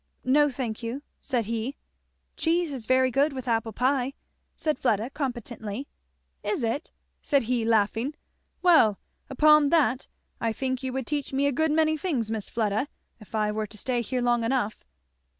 [0.23, 1.75] "No, thank you," said he.
[2.35, 4.13] "Cheese is very good with apple pie,"
[4.55, 5.87] said Fleda competently.
[6.41, 8.15] "Is it?" said he laughing.
[8.63, 8.97] "Well
[9.29, 10.07] upon that
[10.39, 12.87] I think you would teach me a good many things, Miss Fleda,
[13.19, 14.83] if I were to stay here long enough."